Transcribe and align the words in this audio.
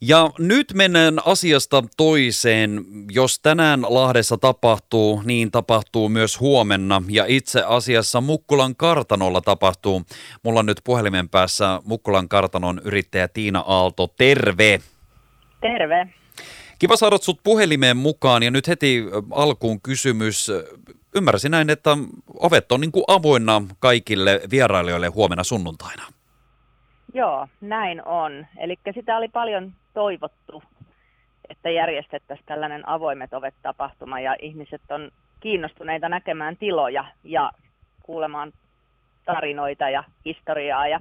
Ja 0.00 0.30
nyt 0.38 0.72
mennään 0.74 1.18
asiasta 1.24 1.84
toiseen. 1.96 2.84
Jos 3.10 3.38
tänään 3.38 3.82
Lahdessa 3.88 4.38
tapahtuu, 4.38 5.22
niin 5.24 5.50
tapahtuu 5.50 6.08
myös 6.08 6.40
huomenna. 6.40 7.02
Ja 7.08 7.24
itse 7.28 7.62
asiassa 7.62 8.20
Mukkulan 8.20 8.76
kartanolla 8.76 9.40
tapahtuu. 9.40 10.02
Mulla 10.42 10.60
on 10.60 10.66
nyt 10.66 10.80
puhelimen 10.84 11.28
päässä 11.28 11.80
Mukkulan 11.84 12.28
kartanon 12.28 12.80
yrittäjä 12.84 13.28
Tiina 13.28 13.60
Aalto. 13.60 14.06
Terve! 14.06 14.80
Terve! 15.60 16.08
Kiva 16.78 16.96
saada 16.96 17.18
sut 17.18 17.40
puhelimeen 17.44 17.96
mukaan 17.96 18.42
ja 18.42 18.50
nyt 18.50 18.68
heti 18.68 19.04
alkuun 19.30 19.80
kysymys. 19.80 20.50
Ymmärsin 21.14 21.50
näin, 21.50 21.70
että 21.70 21.98
ovet 22.34 22.72
on 22.72 22.80
niin 22.80 22.92
kuin 22.92 23.04
avoinna 23.08 23.62
kaikille 23.78 24.40
vierailijoille 24.50 25.08
huomenna 25.08 25.44
sunnuntaina. 25.44 26.02
Joo, 27.14 27.48
näin 27.60 28.04
on. 28.04 28.46
Eli 28.58 28.78
sitä 28.94 29.16
oli 29.16 29.28
paljon 29.28 29.72
toivottu, 29.94 30.62
että 31.48 31.70
järjestettäisiin 31.70 32.46
tällainen 32.46 32.88
avoimet 32.88 33.34
ovet 33.34 33.54
tapahtuma 33.62 34.20
ja 34.20 34.36
ihmiset 34.42 34.82
on 34.90 35.10
kiinnostuneita 35.40 36.08
näkemään 36.08 36.56
tiloja 36.56 37.04
ja 37.24 37.52
kuulemaan 38.02 38.52
tarinoita 39.24 39.90
ja 39.90 40.04
historiaa. 40.24 40.88
Ja 40.88 41.00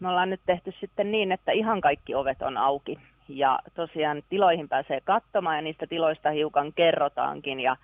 me 0.00 0.08
ollaan 0.08 0.30
nyt 0.30 0.40
tehty 0.46 0.72
sitten 0.80 1.10
niin, 1.10 1.32
että 1.32 1.52
ihan 1.52 1.80
kaikki 1.80 2.14
ovet 2.14 2.42
on 2.42 2.56
auki. 2.56 2.98
Ja 3.28 3.58
tosiaan 3.74 4.22
tiloihin 4.28 4.68
pääsee 4.68 5.00
katsomaan 5.00 5.56
ja 5.56 5.62
niistä 5.62 5.86
tiloista 5.86 6.30
hiukan 6.30 6.72
kerrotaankin. 6.72 7.60
Ja 7.60 7.76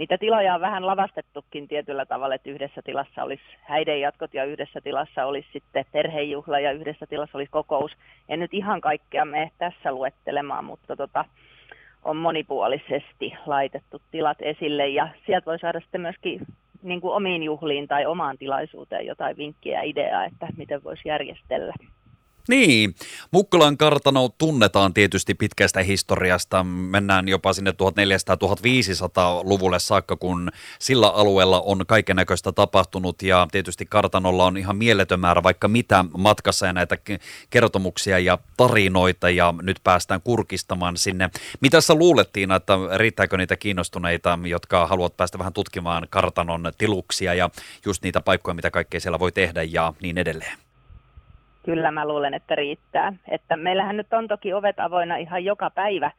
niitä 0.00 0.18
tiloja 0.18 0.54
on 0.54 0.60
vähän 0.60 0.86
lavastettukin 0.86 1.68
tietyllä 1.68 2.06
tavalla, 2.06 2.34
että 2.34 2.50
yhdessä 2.50 2.82
tilassa 2.82 3.22
olisi 3.22 3.42
häidenjatkot 3.62 4.34
ja 4.34 4.44
yhdessä 4.44 4.80
tilassa 4.80 5.26
olisi 5.26 5.48
sitten 5.52 5.84
perhejuhla 5.92 6.60
ja 6.60 6.72
yhdessä 6.72 7.06
tilassa 7.06 7.38
olisi 7.38 7.50
kokous. 7.50 7.92
En 8.28 8.40
nyt 8.40 8.54
ihan 8.54 8.80
kaikkea 8.80 9.24
mene 9.24 9.50
tässä 9.58 9.92
luettelemaan, 9.92 10.64
mutta 10.64 10.96
tota, 10.96 11.24
on 12.04 12.16
monipuolisesti 12.16 13.34
laitettu 13.46 14.02
tilat 14.10 14.38
esille 14.40 14.88
ja 14.88 15.08
sieltä 15.26 15.46
voi 15.46 15.58
saada 15.58 15.80
sitten 15.80 16.00
myöskin 16.00 16.46
niin 16.82 17.00
kuin 17.00 17.14
omiin 17.14 17.42
juhliin 17.42 17.88
tai 17.88 18.06
omaan 18.06 18.38
tilaisuuteen 18.38 19.06
jotain 19.06 19.36
vinkkiä 19.36 19.78
ja 19.78 19.82
ideaa, 19.82 20.24
että 20.24 20.48
miten 20.56 20.84
voisi 20.84 21.08
järjestellä. 21.08 21.74
Niin, 22.48 22.94
Mukkulan 23.30 23.76
kartano 23.76 24.28
tunnetaan 24.38 24.94
tietysti 24.94 25.34
pitkästä 25.34 25.82
historiasta. 25.82 26.64
Mennään 26.64 27.28
jopa 27.28 27.52
sinne 27.52 27.70
1400-1500-luvulle 27.70 29.78
saakka, 29.78 30.16
kun 30.16 30.50
sillä 30.78 31.08
alueella 31.08 31.60
on 31.60 31.86
kaiken 31.86 32.16
näköistä 32.16 32.52
tapahtunut 32.52 33.22
ja 33.22 33.48
tietysti 33.52 33.86
kartanolla 33.86 34.46
on 34.46 34.56
ihan 34.56 34.76
mieletön 34.76 35.20
määrä 35.20 35.42
vaikka 35.42 35.68
mitä 35.68 36.04
matkassa 36.18 36.66
ja 36.66 36.72
näitä 36.72 36.98
kertomuksia 37.50 38.18
ja 38.18 38.38
tarinoita 38.56 39.30
ja 39.30 39.54
nyt 39.62 39.80
päästään 39.84 40.22
kurkistamaan 40.22 40.96
sinne. 40.96 41.30
Mitä 41.60 41.80
sä 41.80 41.94
luulettiin, 41.94 42.52
että 42.52 42.72
riittääkö 42.96 43.36
niitä 43.36 43.56
kiinnostuneita, 43.56 44.38
jotka 44.46 44.86
haluat 44.86 45.16
päästä 45.16 45.38
vähän 45.38 45.52
tutkimaan 45.52 46.06
kartanon 46.10 46.72
tiluksia 46.78 47.34
ja 47.34 47.50
just 47.86 48.02
niitä 48.02 48.20
paikkoja, 48.20 48.54
mitä 48.54 48.70
kaikkea 48.70 49.00
siellä 49.00 49.18
voi 49.18 49.32
tehdä 49.32 49.62
ja 49.62 49.92
niin 50.02 50.18
edelleen? 50.18 50.69
Kyllä 51.70 51.90
mä 51.90 52.08
luulen, 52.08 52.34
että 52.34 52.54
riittää. 52.54 53.12
Että 53.28 53.56
meillähän 53.56 53.96
nyt 53.96 54.12
on 54.12 54.28
toki 54.28 54.52
ovet 54.52 54.80
avoinna 54.80 55.16
ihan 55.16 55.44
joka 55.44 55.70
päivä 55.70 56.10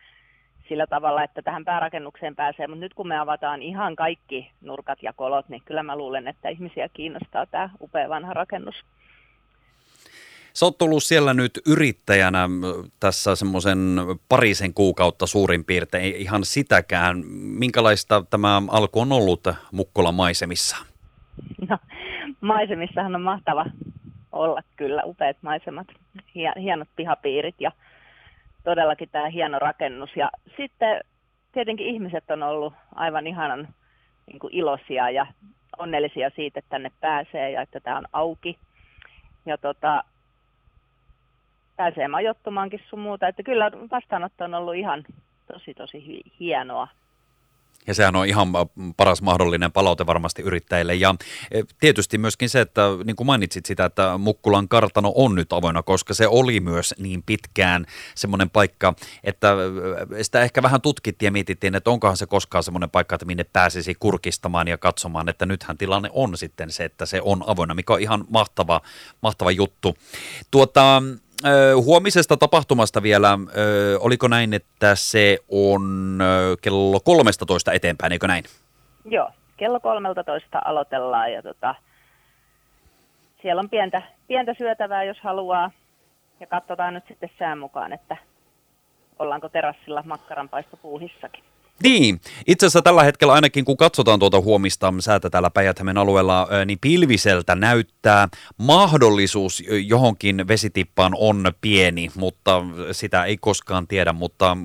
sillä 0.69 0.87
tavalla, 0.87 1.23
että 1.23 1.41
tähän 1.41 1.65
päärakennukseen 1.65 2.35
pääsee, 2.35 2.67
mutta 2.67 2.79
nyt 2.79 2.93
kun 2.93 3.07
me 3.07 3.19
avataan 3.19 3.61
ihan 3.61 3.95
kaikki 3.95 4.51
nurkat 4.61 5.03
ja 5.03 5.13
kolot, 5.13 5.49
niin 5.49 5.61
kyllä 5.65 5.83
mä 5.83 5.95
luulen, 5.95 6.27
että 6.27 6.49
ihmisiä 6.49 6.89
kiinnostaa 6.93 7.45
tämä 7.45 7.69
upea 7.81 8.09
vanha 8.09 8.33
rakennus. 8.33 8.75
Sä 10.53 10.65
oot 10.65 10.77
tullut 10.77 11.03
siellä 11.03 11.33
nyt 11.33 11.59
yrittäjänä 11.67 12.49
tässä 12.99 13.35
semmoisen 13.35 13.97
parisen 14.29 14.73
kuukautta 14.73 15.27
suurin 15.27 15.65
piirtein, 15.65 16.15
ihan 16.15 16.45
sitäkään. 16.45 17.23
Minkälaista 17.59 18.23
tämä 18.29 18.61
alku 18.67 19.01
on 19.01 19.11
ollut 19.11 19.47
Mukkolan 19.71 20.15
maisemissa? 20.15 20.77
No, 21.69 21.77
maisemissahan 22.41 23.15
on 23.15 23.21
mahtava 23.21 23.65
olla 24.31 24.61
kyllä 24.75 25.01
upeat 25.05 25.37
maisemat, 25.41 25.87
hienot 26.35 26.87
pihapiirit 26.95 27.55
ja 27.59 27.71
todellakin 28.63 29.09
tämä 29.11 29.29
hieno 29.29 29.59
rakennus. 29.59 30.15
Ja 30.15 30.31
sitten 30.57 31.01
tietenkin 31.51 31.87
ihmiset 31.87 32.31
on 32.31 32.43
ollut 32.43 32.73
aivan 32.95 33.27
ihanan 33.27 33.67
niin 34.27 34.39
kuin 34.39 34.53
iloisia 34.53 35.09
ja 35.09 35.27
onnellisia 35.77 36.29
siitä, 36.35 36.59
että 36.59 36.69
tänne 36.69 36.91
pääsee 37.01 37.51
ja 37.51 37.61
että 37.61 37.79
tämä 37.79 37.97
on 37.97 38.05
auki. 38.13 38.57
Ja 39.45 39.57
tota, 39.57 40.03
pääsee 41.75 42.07
majoittumaankin 42.07 42.81
sun 42.89 42.99
muuta. 42.99 43.27
Että 43.27 43.43
kyllä 43.43 43.71
vastaanotto 43.91 44.43
on 44.43 44.53
ollut 44.53 44.75
ihan 44.75 45.03
tosi 45.53 45.73
tosi 45.73 46.21
hienoa. 46.39 46.87
Ja 47.87 47.93
sehän 47.93 48.15
on 48.15 48.27
ihan 48.27 48.47
paras 48.97 49.21
mahdollinen 49.21 49.71
palaute 49.71 50.05
varmasti 50.05 50.41
yrittäjille. 50.41 50.95
Ja 50.95 51.15
e, 51.51 51.61
tietysti 51.79 52.17
myöskin 52.17 52.49
se, 52.49 52.61
että 52.61 52.81
niin 53.03 53.15
kuin 53.15 53.27
mainitsit 53.27 53.65
sitä, 53.65 53.85
että 53.85 54.17
Mukkulan 54.17 54.67
kartano 54.67 55.11
on 55.15 55.35
nyt 55.35 55.53
avoinna, 55.53 55.83
koska 55.83 56.13
se 56.13 56.27
oli 56.27 56.59
myös 56.59 56.95
niin 56.97 57.23
pitkään 57.23 57.85
semmoinen 58.15 58.49
paikka, 58.49 58.93
että 59.23 59.55
e, 60.17 60.23
sitä 60.23 60.41
ehkä 60.41 60.63
vähän 60.63 60.81
tutkittiin 60.81 61.27
ja 61.27 61.31
mietittiin, 61.31 61.75
että 61.75 61.89
onkohan 61.89 62.17
se 62.17 62.25
koskaan 62.25 62.63
semmoinen 62.63 62.89
paikka, 62.89 63.15
että 63.15 63.25
minne 63.25 63.43
pääsisi 63.43 63.95
kurkistamaan 63.99 64.67
ja 64.67 64.77
katsomaan, 64.77 65.29
että 65.29 65.45
nythän 65.45 65.77
tilanne 65.77 66.09
on 66.13 66.37
sitten 66.37 66.71
se, 66.71 66.85
että 66.85 67.05
se 67.05 67.21
on 67.21 67.43
avoinna, 67.47 67.75
mikä 67.75 67.93
on 67.93 68.01
ihan 68.01 68.25
mahtava, 68.29 68.81
mahtava 69.21 69.51
juttu. 69.51 69.97
Tuota, 70.51 71.03
huomisesta 71.75 72.37
tapahtumasta 72.37 73.03
vielä, 73.03 73.39
oliko 73.99 74.27
näin, 74.27 74.53
että 74.53 74.95
se 74.95 75.37
on 75.49 76.19
kello 76.61 76.99
13 76.99 77.71
eteenpäin, 77.71 78.11
eikö 78.11 78.27
näin? 78.27 78.43
Joo, 79.05 79.29
kello 79.57 79.79
13 79.79 80.61
aloitellaan 80.65 81.33
ja 81.33 81.41
tota, 81.41 81.75
siellä 83.41 83.59
on 83.59 83.69
pientä, 83.69 84.01
pientä 84.27 84.53
syötävää, 84.57 85.03
jos 85.03 85.17
haluaa. 85.21 85.71
Ja 86.39 86.47
katsotaan 86.47 86.93
nyt 86.93 87.03
sitten 87.07 87.29
sään 87.39 87.57
mukaan, 87.57 87.93
että 87.93 88.17
ollaanko 89.19 89.49
terassilla 89.49 90.03
makkaranpaistopuuhissakin. 90.05 91.43
Niin, 91.83 92.21
itse 92.47 92.65
asiassa 92.65 92.81
tällä 92.81 93.03
hetkellä 93.03 93.33
ainakin 93.33 93.65
kun 93.65 93.77
katsotaan 93.77 94.19
tuota 94.19 94.41
huomista 94.41 94.93
säätä 94.99 95.29
täällä 95.29 95.49
päijät 95.49 95.79
alueella, 95.99 96.47
niin 96.65 96.79
pilviseltä 96.81 97.55
näyttää. 97.55 98.27
Mahdollisuus 98.57 99.63
johonkin 99.85 100.47
vesitippaan 100.47 101.13
on 101.17 101.53
pieni, 101.61 102.11
mutta 102.15 102.61
sitä 102.91 103.25
ei 103.25 103.37
koskaan 103.37 103.87
tiedä, 103.87 104.13
mutta 104.13 104.57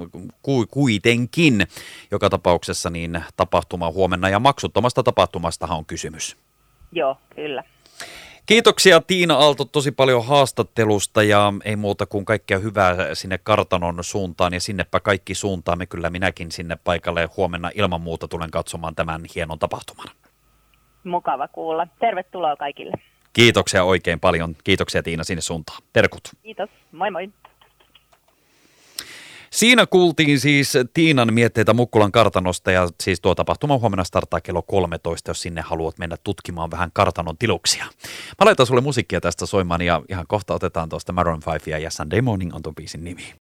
kuitenkin 0.70 1.66
joka 2.10 2.30
tapauksessa 2.30 2.90
niin 2.90 3.24
tapahtuma 3.36 3.90
huomenna 3.90 4.28
ja 4.28 4.40
maksuttomasta 4.40 5.02
tapahtumastahan 5.02 5.78
on 5.78 5.86
kysymys. 5.86 6.36
Joo, 6.92 7.16
kyllä. 7.34 7.62
Kiitoksia 8.46 9.00
Tiina 9.00 9.34
Aalto 9.34 9.64
tosi 9.64 9.92
paljon 9.92 10.26
haastattelusta 10.26 11.22
ja 11.22 11.52
ei 11.64 11.76
muuta 11.76 12.06
kuin 12.06 12.24
kaikkea 12.24 12.58
hyvää 12.58 13.14
sinne 13.14 13.38
kartanon 13.38 14.04
suuntaan 14.04 14.54
ja 14.54 14.60
sinnepä 14.60 15.00
kaikki 15.00 15.34
suuntaan. 15.34 15.78
Me 15.78 15.86
kyllä 15.86 16.10
minäkin 16.10 16.52
sinne 16.52 16.78
paikalle 16.84 17.28
huomenna 17.36 17.70
ilman 17.74 18.00
muuta 18.00 18.28
tulen 18.28 18.50
katsomaan 18.50 18.94
tämän 18.94 19.22
hienon 19.34 19.58
tapahtuman. 19.58 20.06
Mukava 21.04 21.48
kuulla. 21.48 21.86
Tervetuloa 22.00 22.56
kaikille. 22.56 22.92
Kiitoksia 23.32 23.84
oikein 23.84 24.20
paljon. 24.20 24.54
Kiitoksia 24.64 25.02
Tiina 25.02 25.24
sinne 25.24 25.40
suuntaan. 25.40 25.82
Terkut. 25.92 26.22
Kiitos. 26.42 26.70
Moi 26.92 27.10
moi. 27.10 27.28
Siinä 29.56 29.86
kuultiin 29.86 30.40
siis 30.40 30.72
Tiinan 30.94 31.34
mietteitä 31.34 31.74
Mukkulan 31.74 32.12
kartanosta 32.12 32.72
ja 32.72 32.88
siis 33.02 33.20
tuo 33.20 33.34
tapahtuma 33.34 33.78
huomenna 33.78 34.04
starttaa 34.04 34.40
kello 34.40 34.62
13, 34.62 35.30
jos 35.30 35.42
sinne 35.42 35.60
haluat 35.60 35.98
mennä 35.98 36.16
tutkimaan 36.24 36.70
vähän 36.70 36.90
kartanon 36.92 37.38
tiluksia. 37.38 37.84
Mä 38.38 38.44
laitan 38.44 38.66
sulle 38.66 38.80
musiikkia 38.80 39.20
tästä 39.20 39.46
soimaan 39.46 39.82
ja 39.82 40.02
ihan 40.08 40.26
kohta 40.28 40.54
otetaan 40.54 40.88
tuosta 40.88 41.12
Maroon 41.12 41.40
5 41.52 41.70
ja 41.70 41.90
Sunday 41.90 42.20
Morning 42.20 42.54
on 42.54 42.62
tuon 42.62 42.74
biisin 42.74 43.04
nimi. 43.04 43.34